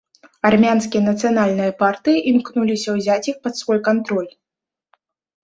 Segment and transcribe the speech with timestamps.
[0.49, 4.29] Армянскія нацыянальныя партыі імкнуліся ўзяць іх пад свой кантроль.